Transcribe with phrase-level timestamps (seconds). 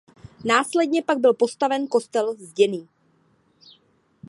[0.45, 2.87] Následně pak byl postaven kostel zděný.